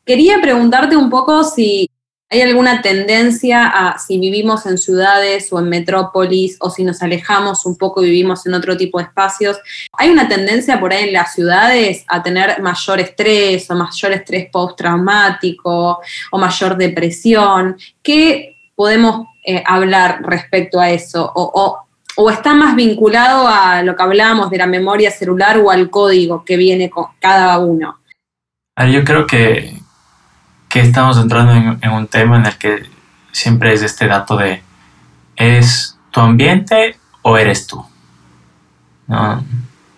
[0.06, 1.90] Quería preguntarte un poco si
[2.32, 7.66] hay alguna tendencia a si vivimos en ciudades o en metrópolis o si nos alejamos
[7.66, 9.58] un poco y vivimos en otro tipo de espacios.
[9.94, 14.48] ¿Hay una tendencia por ahí en las ciudades a tener mayor estrés o mayor estrés
[14.52, 16.00] postraumático
[16.32, 17.78] o mayor depresión?
[18.04, 21.32] ¿Qué podemos eh, hablar respecto a eso?
[21.34, 21.89] O, o,
[22.22, 26.44] ¿O está más vinculado a lo que hablábamos de la memoria celular o al código
[26.44, 27.98] que viene con cada uno?
[28.92, 29.80] Yo creo que,
[30.68, 32.90] que estamos entrando en, en, un tema en el que
[33.32, 34.62] siempre es este dato de
[35.38, 37.86] ¿es tu ambiente o eres tú?
[39.08, 39.42] ¿No?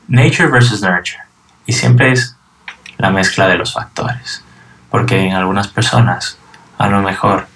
[0.08, 1.24] Nature versus nurture.
[1.66, 2.36] Y siempre es
[3.00, 4.44] la mezcla de los factores.
[4.92, 6.38] Porque en algunas personas,
[6.78, 7.48] a lo mejor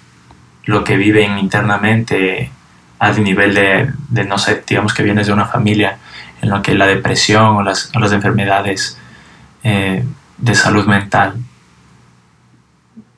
[0.64, 2.50] lo que viven internamente
[2.98, 5.98] a nivel de, no sé, digamos que vienes de una familia
[6.40, 8.98] en la que la depresión o las, o las enfermedades
[9.62, 10.04] eh,
[10.38, 11.34] de salud mental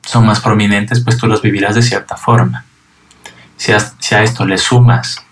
[0.03, 2.65] son más prominentes, pues tú los vivirás de cierta forma.
[3.57, 5.23] Si a, si a esto le sumas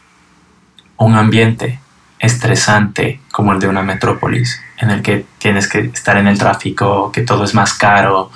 [0.98, 1.80] un ambiente
[2.20, 7.12] estresante como el de una metrópolis, en el que tienes que estar en el tráfico,
[7.12, 8.32] que todo es más caro,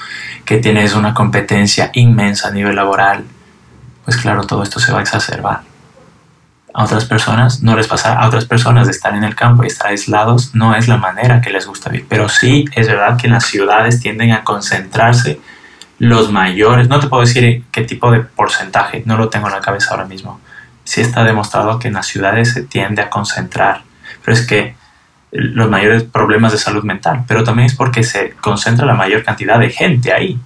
[0.45, 3.25] que tienes una competencia inmensa a nivel laboral,
[4.05, 5.70] pues claro, todo esto se va a exacerbar.
[6.73, 9.67] A otras personas, no les pasa a otras personas de estar en el campo y
[9.67, 12.07] estar aislados, no es la manera que les gusta vivir.
[12.09, 15.39] Pero sí es verdad que en las ciudades tienden a concentrarse
[15.99, 19.61] los mayores, no te puedo decir qué tipo de porcentaje, no lo tengo en la
[19.61, 20.39] cabeza ahora mismo.
[20.83, 23.83] Sí está demostrado que en las ciudades se tiende a concentrar,
[24.23, 24.75] pero es que
[25.31, 29.59] los mayores problemas de salud mental, pero también es porque se concentra la mayor cantidad
[29.59, 30.39] de gente ahí.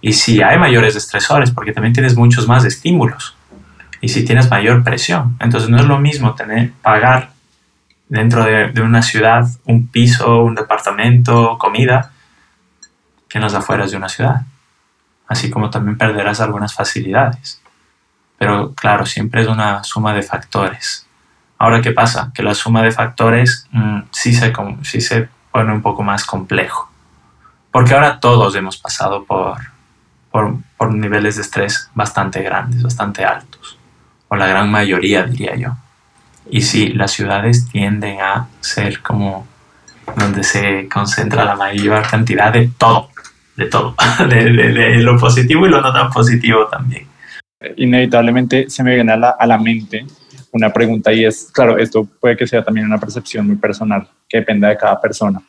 [0.00, 3.36] Y si hay mayores estresores, porque también tienes muchos más estímulos
[4.02, 5.36] y si tienes mayor presión.
[5.40, 7.30] Entonces no es lo mismo tener, pagar
[8.08, 12.10] dentro de, una ciudad un piso, un departamento, comida,
[13.28, 14.42] que en las afueras de una ciudad.
[15.28, 17.62] Así como también perderás algunas facilidades.
[18.38, 21.06] Pero claro, siempre es una suma de factores.
[21.56, 22.32] Ahora, ¿qué pasa?
[22.34, 26.90] Que la suma de factores mm, sí, se, sí se pone un poco más complejo.
[27.70, 29.58] Porque ahora todos hemos pasado por,
[30.32, 33.78] por, por niveles de estrés bastante grandes, bastante altos
[34.32, 35.76] o la gran mayoría diría yo.
[36.48, 39.46] Y sí, las ciudades tienden a ser como
[40.16, 43.10] donde se concentra la mayor cantidad de todo,
[43.56, 43.94] de todo,
[44.30, 47.06] de, lo positivo y lo no tan positivo también.
[47.76, 50.06] Inevitablemente se me viene a la, a la mente
[50.50, 54.38] una pregunta y es, claro, esto puede que sea también una percepción muy personal, que
[54.38, 55.42] dependa de cada persona,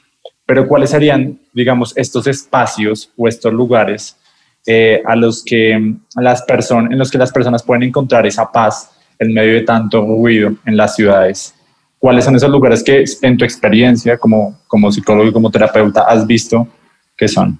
[0.46, 4.18] pero ¿cuáles serían, digamos, estos espacios o estos lugares
[4.66, 8.92] eh, a los que las personas, en los que las personas pueden encontrar esa paz
[9.20, 11.54] en medio de tanto ruido en las ciudades.
[12.00, 16.28] ¿Cuáles son esos lugares que en tu experiencia como, como psicólogo y como terapeuta has
[16.28, 16.68] visto
[17.16, 17.60] que son?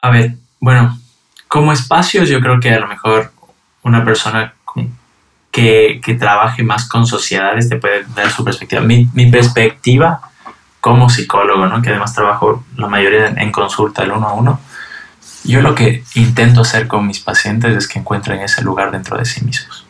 [0.00, 0.98] A ver, bueno,
[1.48, 3.32] como espacios yo creo que a lo mejor
[3.82, 4.54] una persona
[5.50, 8.82] que, que trabaje más con sociedades te puede dar su perspectiva.
[8.82, 10.20] Mi, mi perspectiva
[10.80, 11.80] como psicólogo, ¿no?
[11.80, 14.60] que además trabajo la mayoría en, en consulta el uno a uno,
[15.46, 19.24] yo lo que intento hacer con mis pacientes es que encuentren ese lugar dentro de
[19.24, 19.86] sí mismos.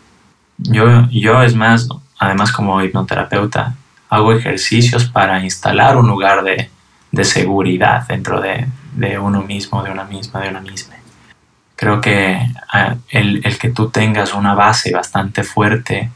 [0.58, 1.88] Yo, yo es más,
[2.18, 3.74] además como hipnoterapeuta,
[4.08, 6.70] hago ejercicios para instalar un lugar de,
[7.10, 10.94] de seguridad dentro de, de, uno mismo, de una misma, de una misma.
[11.74, 12.38] Creo que
[12.72, 16.10] ah, el, el, que tú tengas una base bastante fuerte,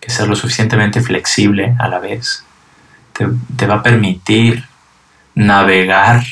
[0.00, 2.44] que sea lo suficientemente flexible a la vez,
[3.12, 4.64] te, te va a permitir
[5.34, 6.24] navegar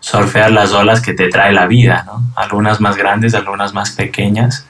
[0.00, 2.22] surfear las olas que te trae la vida, ¿no?
[2.34, 4.66] Algunas más grandes, algunas más pequeñas.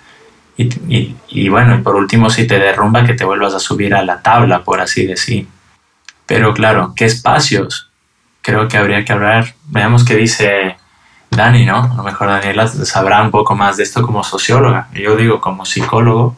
[0.57, 0.65] Y,
[0.95, 4.03] y, y, bueno, y por último, si te derrumba, que te vuelvas a subir a
[4.03, 5.47] la tabla, por así decir.
[6.27, 7.89] Pero claro, ¿qué espacios?
[8.43, 9.55] Creo que habría que hablar.
[9.67, 10.77] Veamos qué dice
[11.31, 11.91] Dani, ¿no?
[11.93, 14.89] A lo mejor Daniela sabrá un poco más de esto como socióloga.
[14.93, 16.37] Yo digo, como psicólogo,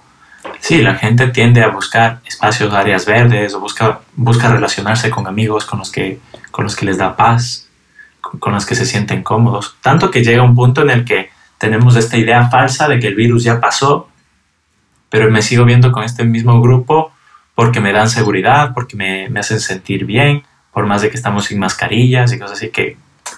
[0.60, 5.64] sí, la gente tiende a buscar espacios, áreas verdes, o busca, busca relacionarse con amigos
[5.64, 7.68] con los, que, con los que les da paz
[8.22, 9.76] con los que se sienten cómodos.
[9.80, 13.14] Tanto que llega un punto en el que tenemos esta idea falsa de que el
[13.14, 14.08] virus ya pasó,
[15.10, 17.12] pero me sigo viendo con este mismo grupo
[17.54, 21.44] porque me dan seguridad, porque me, me hacen sentir bien, por más de que estamos
[21.46, 22.96] sin mascarillas y cosas así, que,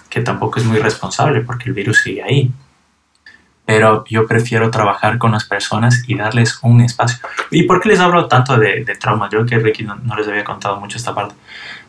[0.09, 2.53] que tampoco es muy responsable porque el virus sigue ahí
[3.65, 7.17] pero yo prefiero trabajar con las personas y darles un espacio.
[7.49, 9.25] ¿Y por qué les hablo tanto de, de trauma?
[9.25, 11.33] Yo creo que Ricky no, les había contado mucho esta parte.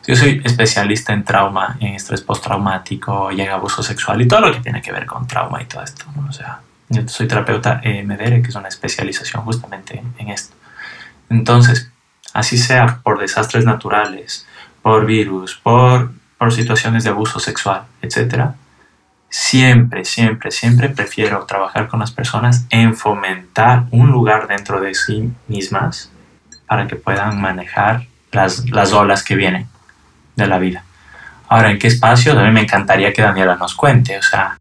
[0.07, 4.53] Yo soy especialista en trauma, en estrés postraumático y en abuso sexual y todo lo
[4.53, 6.05] que tiene que ver con trauma y todo esto.
[6.15, 6.29] ¿no?
[6.29, 10.55] O sea, yo soy terapeuta EMDR, que es una especialización justamente en esto.
[11.29, 11.91] Entonces,
[12.33, 14.47] así sea por desastres naturales,
[14.81, 18.55] por virus, por, por situaciones de abuso sexual, etcétera,
[19.29, 25.33] siempre, siempre, siempre prefiero trabajar con las personas en fomentar un lugar dentro de sí
[25.49, 26.09] mismas
[26.65, 29.67] para que puedan manejar las, las olas que vienen
[30.37, 30.85] de la vida.
[31.49, 32.35] Ahora, ¿en qué espacio?
[32.35, 34.57] Mí me encantaría que Daniela nos cuente, o sea,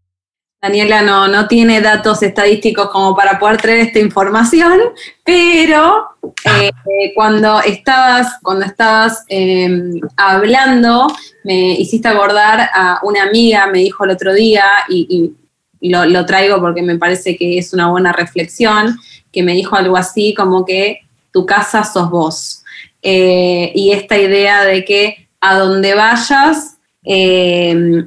[0.61, 4.81] Daniela no, no tiene datos estadísticos como para poder traer esta información,
[5.23, 6.09] pero
[6.45, 6.73] eh,
[7.15, 11.07] cuando estabas, cuando estabas eh, hablando,
[11.45, 15.37] me hiciste acordar a una amiga, me dijo el otro día, y,
[15.81, 18.99] y lo, lo, traigo porque me parece que es una buena reflexión,
[19.31, 22.65] que me dijo algo así como que tu casa sos vos.
[23.03, 26.79] Eh, y esta idea de que a donde vayas,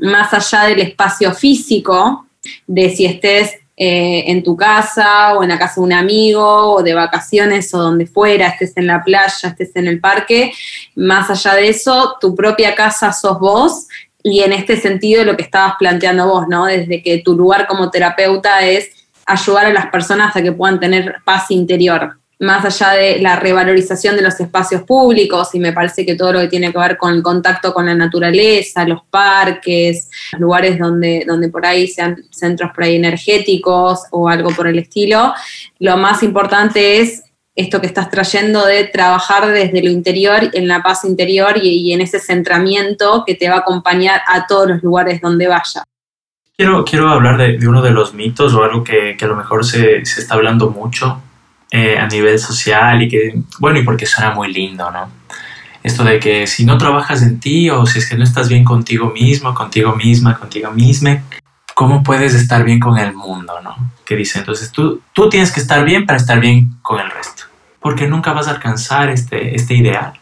[0.01, 2.25] más allá del espacio físico,
[2.67, 6.83] de si estés eh, en tu casa o en la casa de un amigo o
[6.83, 10.51] de vacaciones o donde fuera, estés en la playa, estés en el parque,
[10.97, 13.87] más allá de eso, tu propia casa sos vos
[14.21, 16.65] y en este sentido lo que estabas planteando vos, ¿no?
[16.65, 18.89] Desde que tu lugar como terapeuta es
[19.25, 24.15] ayudar a las personas a que puedan tener paz interior más allá de la revalorización
[24.15, 27.13] de los espacios públicos, y me parece que todo lo que tiene que ver con
[27.13, 32.86] el contacto con la naturaleza, los parques, lugares donde, donde por ahí sean centros por
[32.86, 35.34] ahí energéticos o algo por el estilo,
[35.80, 37.23] lo más importante es
[37.56, 41.99] esto que estás trayendo de trabajar desde lo interior, en la paz interior y, en
[41.99, 45.84] ese centramiento que te va a acompañar a todos los lugares donde vaya.
[46.56, 50.06] Quiero, quiero hablar de, uno de los mitos o algo que, a lo mejor se,
[50.06, 51.21] se está hablando mucho
[51.71, 55.10] eh, a nivel social y que, bueno, y porque suena muy lindo, ¿no?
[55.84, 58.63] Esto de que si no trabajas en ti o si es que no estás bien
[58.63, 61.21] contigo mismo, contigo misma, contigo misma,
[61.73, 63.75] ¿cómo puedes estar bien con el mundo, no?
[64.05, 67.43] Que dice, entonces tú, tú tienes que estar bien para estar bien con el resto,
[67.79, 70.13] porque nunca vas a alcanzar este, este ideal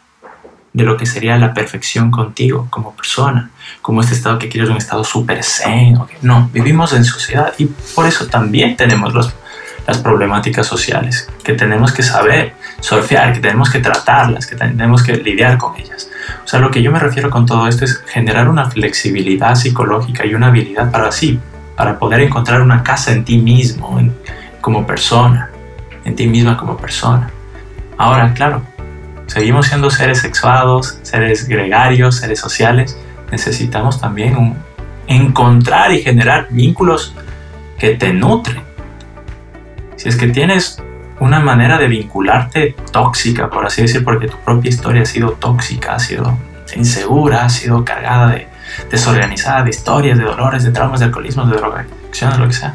[0.72, 3.50] de lo que sería la perfección contigo como persona,
[3.82, 5.98] como este estado que quieres un estado súper zen.
[6.22, 9.34] No, vivimos en sociedad y por eso también tenemos los
[9.88, 15.14] las problemáticas sociales, que tenemos que saber surfear, que tenemos que tratarlas, que tenemos que
[15.16, 16.10] lidiar con ellas.
[16.44, 20.26] O sea, lo que yo me refiero con todo esto es generar una flexibilidad psicológica
[20.26, 21.40] y una habilidad para sí,
[21.74, 23.98] para poder encontrar una casa en ti mismo,
[24.60, 25.48] como persona,
[26.04, 27.30] en ti misma como persona.
[27.96, 28.60] Ahora, claro,
[29.26, 32.98] seguimos siendo seres sexuados, seres gregarios, seres sociales,
[33.32, 34.54] necesitamos también
[35.06, 37.14] encontrar y generar vínculos
[37.78, 38.67] que te nutren,
[39.98, 40.80] si es que tienes
[41.20, 45.96] una manera de vincularte tóxica, por así decir, porque tu propia historia ha sido tóxica,
[45.96, 46.38] ha sido
[46.76, 48.46] insegura, ha sido cargada de
[48.90, 52.74] desorganizada, de historias, de dolores, de traumas, de alcoholismo, de drogadicción, lo que sea.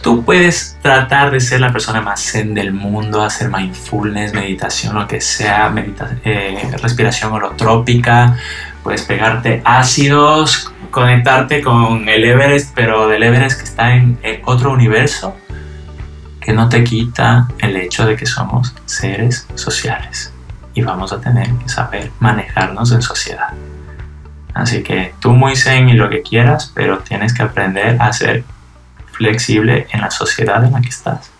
[0.00, 5.08] Tú puedes tratar de ser la persona más zen del mundo, hacer mindfulness, meditación, lo
[5.08, 5.74] que sea,
[6.24, 8.36] eh, respiración holotrópica,
[8.82, 15.36] puedes pegarte ácidos, conectarte con el Everest, pero del Everest que está en otro universo
[16.40, 20.32] que no te quita el hecho de que somos seres sociales
[20.74, 23.48] y vamos a tener que saber manejarnos en sociedad.
[24.54, 28.44] Así que tú muy zen y lo que quieras, pero tienes que aprender a ser
[29.12, 31.30] flexible en la sociedad en la que estás.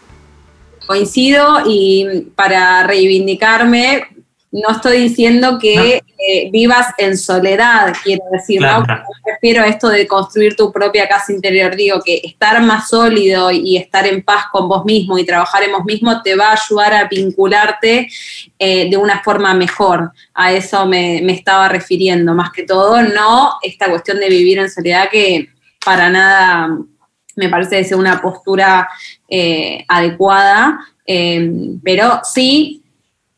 [0.87, 4.05] Coincido y para reivindicarme,
[4.53, 8.83] no estoy diciendo que eh, vivas en soledad, quiero decir, ¿no?
[8.83, 11.75] Me refiero a esto de construir tu propia casa interior.
[11.75, 15.73] Digo que estar más sólido y estar en paz con vos mismo y trabajar en
[15.73, 18.09] vos mismo te va a ayudar a vincularte
[18.61, 20.13] eh, de una forma mejor.
[20.33, 25.09] A eso me, estaba refiriendo, más que todo, no esta cuestión de vivir en soledad
[25.11, 25.49] que
[25.85, 26.79] para nada
[27.35, 28.89] me parece sea una postura
[29.29, 30.79] eh, adecuada,
[31.83, 32.80] pero sí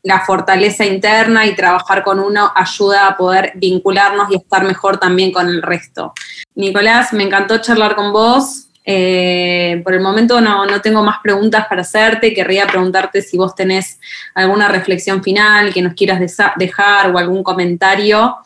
[0.02, 5.32] la fortaleza interna y trabajar con uno ayuda a poder vincularnos y estar mejor también
[5.32, 6.12] con el resto.
[6.54, 8.68] Nicolás, me encantó charlar con vos.
[8.84, 12.34] Eh, por el momento no, no, tengo más preguntas para hacerte.
[12.34, 14.00] Querría preguntarte si vos tenés
[14.34, 16.20] alguna reflexión final que nos quieras
[16.56, 18.38] dejar o algún comentario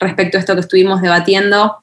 [0.00, 1.78] respecto a esto que estuvimos debatiendo.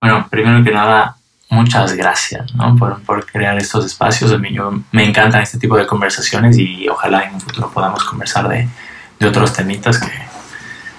[0.00, 1.15] Bueno, primero que nada,
[1.48, 2.76] muchas gracias ¿no?
[2.76, 4.32] por, por, crear estos espacios.
[4.32, 4.56] A mí
[4.92, 8.68] me encantan este tipo de conversaciones y ojalá en un futuro podamos conversar de,
[9.18, 10.12] de otros temitas que,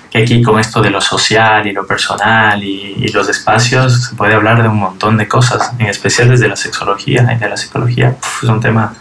[0.09, 4.35] que, aquí con esto de lo social y lo personal y, los espacios se puede
[4.35, 8.15] hablar de un montón de cosas, en especial desde la sexología y de la psicología.
[8.43, 8.93] es un tema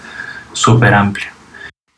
[0.53, 1.27] súper amplio.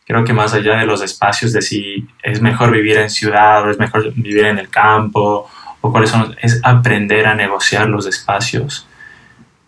[0.04, 3.70] Creo que más allá de los espacios de si es mejor vivir en ciudad o
[3.70, 5.48] es mejor vivir en el campo
[5.80, 8.87] o cuáles son, es aprender a negociar los espacios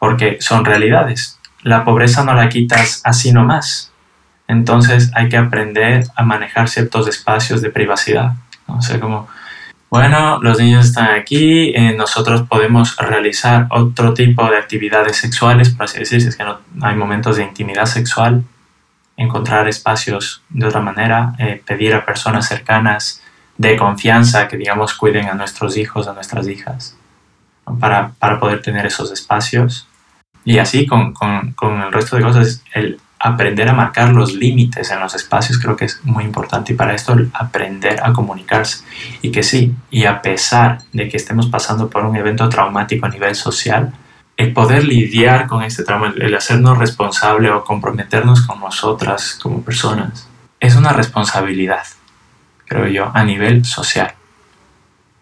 [0.01, 1.39] porque son realidades.
[1.63, 3.93] La pobreza no la quitas así nomás.
[4.49, 8.33] Entonces hay que aprender a manejar ciertos espacios de privacidad.
[8.67, 8.83] ¿no?
[8.83, 9.29] sé como,
[9.91, 15.85] bueno, los niños están aquí, eh, nosotros podemos realizar otro tipo de actividades sexuales, por
[15.85, 18.43] así decir, si es que no hay momentos de intimidad sexual,
[19.17, 23.23] encontrar espacios de otra manera, eh, pedir a personas cercanas
[23.59, 26.97] de confianza que, digamos, cuiden a nuestros hijos, a nuestras hijas,
[27.79, 29.87] para, para poder tener esos espacios.
[30.45, 34.91] Y así con, con, con, el resto de cosas, el aprender a marcar los límites
[34.91, 38.85] en los espacios creo que es muy importante y para esto aprender a comunicarse.
[39.21, 43.11] Y que sí, y a pesar de que estemos pasando por un evento traumático a
[43.11, 43.93] nivel social,
[44.39, 50.27] el poder lidiar con este trauma, el hacernos responsable o comprometernos con nosotras como personas,
[50.59, 51.85] es una responsabilidad,
[52.67, 54.15] creo yo, a nivel social.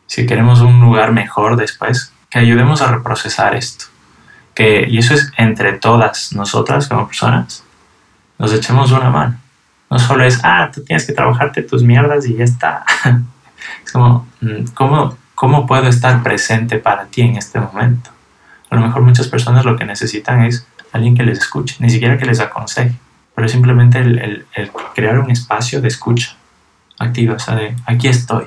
[0.07, 3.87] Si queremos un lugar mejor después, que ayudemos a reprocesar esto
[4.59, 7.65] y eso es entre todas nosotras como personas,
[8.39, 9.37] nos echemos una mano.
[9.91, 12.85] No solo es, ah, tú tienes que trabajarte tus mierdas y ya está.
[13.85, 18.11] es como, mm, ¿cómo, ¿cómo puedo estar presente para ti en este momento?
[18.71, 22.19] A lo mejor muchas personas lo que necesitan es alguien que les escuche, ni siquiera
[22.19, 22.95] que les aconseje,
[23.35, 26.35] pero simplemente el, el crear un espacio de escucha
[26.99, 28.47] activa, o sea, de aquí estoy.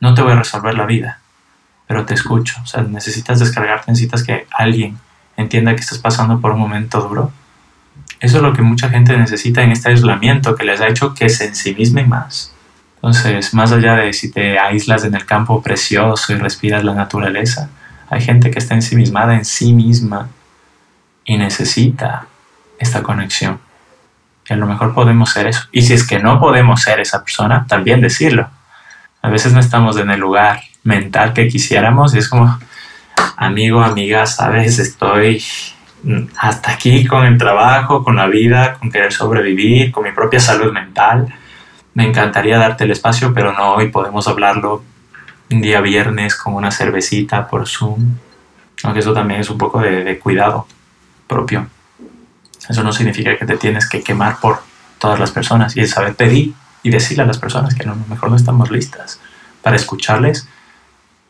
[0.00, 1.20] No te voy a resolver la vida,
[1.90, 2.54] pero te escucho.
[2.62, 4.96] O sea, necesitas descargarte, necesitas que alguien
[5.36, 7.32] entienda que estás pasando por un momento duro.
[8.20, 11.28] Eso es lo que mucha gente necesita en este aislamiento que les ha hecho que
[11.28, 12.54] se ensimismen más.
[12.94, 17.68] Entonces, más allá de si te aíslas en el campo precioso y respiras la naturaleza,
[18.08, 20.28] hay gente que está ensimismada en sí misma
[21.24, 22.28] y necesita
[22.78, 23.58] esta conexión.
[24.48, 25.62] Y a lo mejor podemos ser eso.
[25.72, 28.48] Y si es que no podemos ser esa persona, también decirlo.
[29.22, 32.58] A veces no estamos en el lugar mental que quisiéramos y es como,
[33.36, 35.42] amigo, amiga, sabes, estoy
[36.38, 40.72] hasta aquí con el trabajo, con la vida, con querer sobrevivir, con mi propia salud
[40.72, 41.32] mental.
[41.94, 44.82] Me encantaría darte el espacio, pero no hoy podemos hablarlo
[45.50, 48.16] un día viernes con una cervecita por Zoom.
[48.82, 50.66] Aunque eso también es un poco de, cuidado
[51.26, 51.66] propio.
[52.68, 54.62] Eso no significa que te tienes que quemar por
[54.98, 58.36] todas las personas y saber pedir y decirle a las personas que lo mejor no
[58.36, 59.20] estamos listas
[59.62, 60.48] para escucharles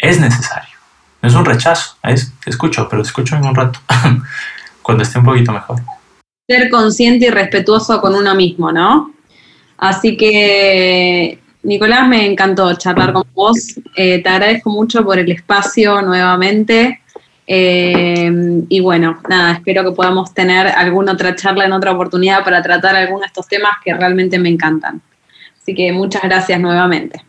[0.00, 0.70] es necesario.
[1.22, 3.80] No es un rechazo, es te escucho, pero te escucho en un rato.
[4.82, 5.78] cuando esté un poquito mejor.
[6.48, 9.12] Ser consciente y respetuoso con uno mismo, ¿no?
[9.78, 13.78] Así que, Nicolás, me encantó charlar con vos.
[13.96, 17.02] Eh, te agradezco mucho por el espacio nuevamente.
[17.46, 22.62] Eh, y bueno, nada, espero que podamos tener alguna otra charla en otra oportunidad para
[22.62, 25.00] tratar algunos de estos temas que realmente me encantan.
[25.60, 27.24] Así que muchas gracias nuevamente.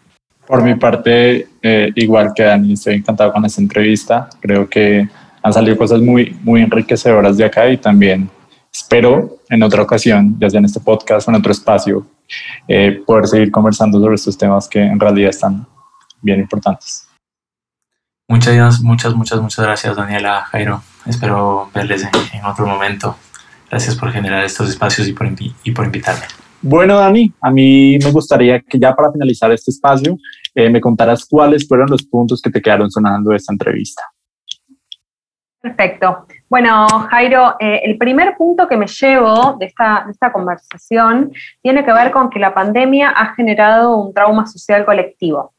[0.52, 4.28] Por mi parte, eh, igual que Dani, estoy encantado con esta entrevista.
[4.42, 5.08] Creo que
[5.42, 8.30] han salido cosas muy, muy enriquecedoras de acá y también
[8.70, 12.06] espero en otra ocasión, ya sea en este podcast o en otro espacio,
[12.68, 15.66] eh, poder seguir conversando sobre estos temas que en realidad están
[16.22, 17.08] bien importantes.
[18.28, 20.84] Muchas, muchas, muchas, muchas gracias, Daniela, Jairo.
[21.06, 23.16] Espero verles en, otro momento.
[23.70, 25.30] Gracias por generar estos espacios y por,
[25.64, 26.26] y por invitarme.
[26.62, 30.16] Bueno, Dani, a mí me gustaría que ya para finalizar este espacio
[30.54, 34.04] eh, me contaras cuáles fueron los puntos que te quedaron sonando de esta entrevista.
[35.60, 36.26] Perfecto.
[36.50, 41.32] Bueno, Jairo, eh, el primer punto que me llevo de esta, esta, conversación
[41.62, 45.54] tiene que ver con que la pandemia ha generado un trauma social colectivo.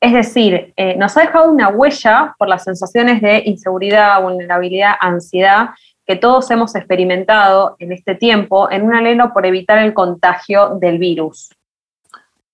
[0.00, 5.70] Es decir, eh, nos ha dejado una huella por las sensaciones de inseguridad, vulnerabilidad, ansiedad
[6.06, 10.98] que todos hemos experimentado en este tiempo en un anhelo por evitar el contagio del
[10.98, 11.50] virus.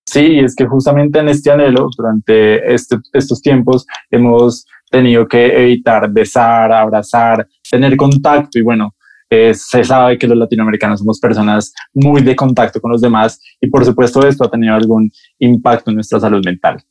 [0.05, 6.11] Sí, es que justamente en este anhelo, durante este, estos tiempos, hemos tenido que evitar
[6.11, 8.93] besar, abrazar, tener contacto y bueno,
[9.29, 13.67] eh, se sabe que los latinoamericanos somos personas muy de contacto con los demás y
[13.67, 16.83] por supuesto esto ha tenido algún impacto en nuestra salud mental.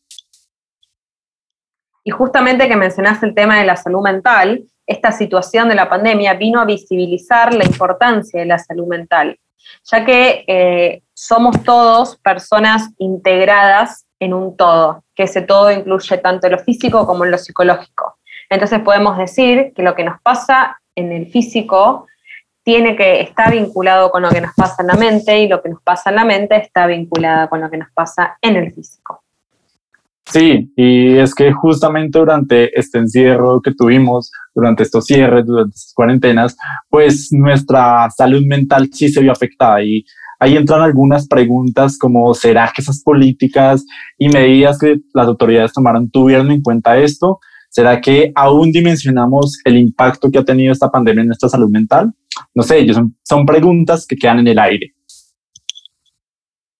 [2.04, 6.34] Y justamente que mencionaste el tema de la salud mental, esta situación de la pandemia
[6.34, 9.38] vino a visibilizar la importancia de la salud mental,
[9.84, 16.48] ya que eh, somos todos personas integradas en un todo, que ese todo incluye tanto
[16.48, 18.18] lo físico como lo psicológico.
[18.50, 22.06] Entonces podemos decir que lo que nos pasa en el físico
[22.64, 25.70] tiene que estar vinculado con lo que nos pasa en la mente y lo que
[25.70, 29.21] nos pasa en la mente está vinculado con lo que nos pasa en el físico.
[30.32, 35.92] Sí, y es que justamente durante este encierro que tuvimos, durante estos cierres, durante estas
[35.94, 36.56] cuarentenas,
[36.88, 40.02] pues nuestra salud mental sí se vio afectada y
[40.40, 43.84] ahí entran algunas preguntas como ¿será que esas políticas
[44.16, 47.38] y medidas que las autoridades tomaron tuvieron en cuenta esto?
[47.68, 52.10] ¿Será que aún dimensionamos el impacto que ha tenido esta pandemia en nuestra salud mental?
[52.54, 54.94] No sé, son, son preguntas que quedan en el aire.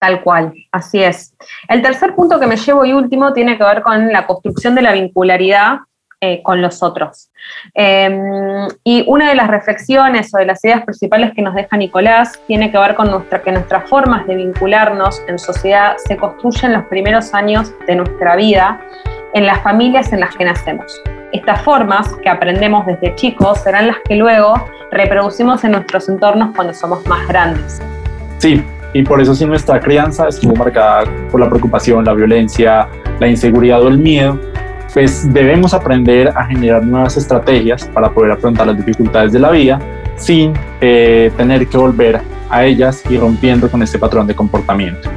[0.03, 1.33] Tal cual, así es.
[1.69, 4.83] El tercer punto que me llevo y último tiene que ver con la construcción de
[4.83, 5.77] la vincularidad
[6.21, 7.31] eh, con los otros.
[7.73, 12.33] Em, y una de las reflexiones o de las ideas principales que nos deja Nicolás
[12.49, 16.87] tiene que ver con nuestra, que nuestras formas de vincularnos en sociedad se construyen los
[16.87, 18.81] primeros años de nuestra vida
[19.35, 21.01] en las familias en las que nacemos.
[21.31, 24.55] Estas formas que aprendemos desde chicos serán las que luego
[24.91, 27.81] reproducimos en nuestros entornos cuando somos más grandes.
[28.39, 32.89] Sí, y por eso si nuestra crianza estuvo marcada por la preocupación, la violencia,
[33.19, 34.39] la inseguridad o el miedo,
[34.93, 39.81] pues debemos aprender a generar nuevas estrategias para poder afrontar las dificultades de la vida
[40.17, 42.21] sin eh, tener que volver
[42.51, 45.09] a ellas y rompiendo con este patrón de comportamiento.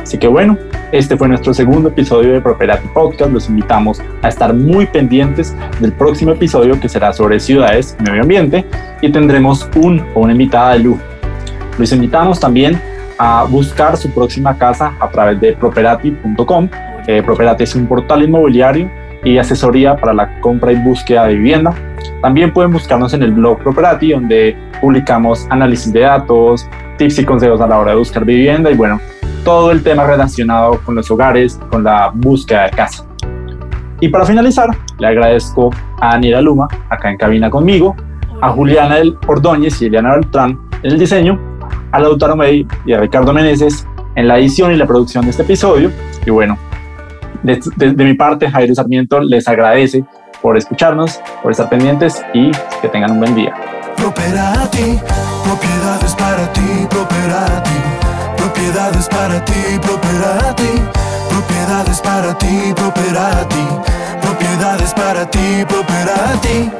[0.00, 0.56] Así que bueno,
[0.92, 3.32] este fue nuestro segundo episodio de Property Podcast.
[3.32, 8.22] Los invitamos a estar muy pendientes del próximo episodio que será sobre ciudades y medio
[8.22, 8.64] ambiente
[9.02, 11.00] y tendremos un o una invitada de lujo.
[11.78, 12.80] Los invitamos también
[13.22, 16.68] a buscar su próxima casa a través de properati.com.
[17.06, 18.90] Eh, Properati es un portal inmobiliario
[19.22, 21.74] y asesoría para la compra y búsqueda de vivienda.
[22.22, 26.66] También pueden buscarnos en el blog Property, donde publicamos análisis de datos,
[26.96, 28.98] tips y consejos a la hora de buscar vivienda y bueno,
[29.44, 33.04] todo el tema relacionado con los hogares, con la búsqueda de casa.
[34.00, 35.68] Y para finalizar, le agradezco
[36.00, 37.94] a Daniela Luma, acá en cabina conmigo,
[38.40, 41.49] a Juliana del Ordóñez y Eliana Beltrán en el diseño,
[41.92, 45.42] a Lautaro May y a Ricardo Meneses en la edición y la producción de este
[45.42, 45.90] episodio.
[46.24, 46.58] Y bueno,
[47.42, 50.04] de, mi parte, Jairo Sarmiento les agradece
[50.42, 53.54] por escucharnos, por estar pendientes y que tengan un buen día.
[53.96, 54.98] Properati,
[55.44, 57.70] propiedades para ti, Properati,
[58.36, 60.82] propiedades para ti, Properati,
[61.28, 63.66] propiedades para ti, Properati,
[64.22, 66.70] propiedades para ti, Properati.